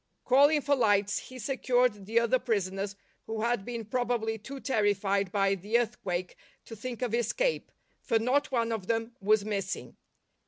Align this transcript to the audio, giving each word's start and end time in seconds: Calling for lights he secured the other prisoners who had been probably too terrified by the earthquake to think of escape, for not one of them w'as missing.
Calling 0.25 0.61
for 0.61 0.75
lights 0.75 1.19
he 1.19 1.37
secured 1.37 2.07
the 2.07 2.19
other 2.19 2.39
prisoners 2.39 2.95
who 3.27 3.41
had 3.43 3.63
been 3.63 3.85
probably 3.85 4.39
too 4.39 4.59
terrified 4.59 5.31
by 5.31 5.53
the 5.53 5.77
earthquake 5.77 6.35
to 6.65 6.75
think 6.75 7.03
of 7.03 7.13
escape, 7.13 7.71
for 8.01 8.17
not 8.17 8.51
one 8.51 8.71
of 8.71 8.87
them 8.87 9.11
w'as 9.21 9.45
missing. 9.45 9.95